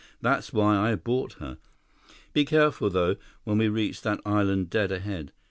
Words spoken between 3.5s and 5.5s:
we reach that island dead ahead.